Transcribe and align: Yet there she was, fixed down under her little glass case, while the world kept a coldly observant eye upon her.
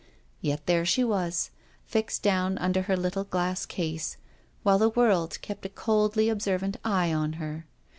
Yet 0.41 0.65
there 0.65 0.83
she 0.83 1.03
was, 1.03 1.51
fixed 1.85 2.23
down 2.23 2.57
under 2.57 2.81
her 2.81 2.97
little 2.97 3.23
glass 3.23 3.67
case, 3.67 4.17
while 4.63 4.79
the 4.79 4.89
world 4.89 5.39
kept 5.43 5.63
a 5.63 5.69
coldly 5.69 6.27
observant 6.27 6.77
eye 6.83 7.05
upon 7.09 7.33
her. 7.33 7.67